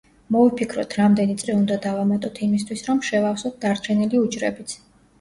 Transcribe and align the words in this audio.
მოვიფიქროთ 0.35 0.95
რამდენი 0.99 1.35
წრე 1.43 1.59
უნდა 1.59 1.77
დავამატოთ 1.85 2.43
იმისთვის, 2.49 2.85
რომ 2.91 3.05
შევავსოთ 3.13 3.63
დარჩენილი 3.69 4.27
უჯრებიც. 4.27 4.81